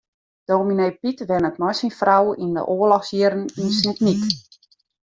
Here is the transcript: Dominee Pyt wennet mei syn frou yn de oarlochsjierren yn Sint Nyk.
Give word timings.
Dominee 0.47 0.91
Pyt 0.99 1.19
wennet 1.29 1.59
mei 1.61 1.75
syn 1.79 1.93
frou 1.99 2.25
yn 2.43 2.51
de 2.57 2.63
oarlochsjierren 2.73 3.47
yn 3.61 3.69
Sint 3.79 3.99
Nyk. 4.05 4.23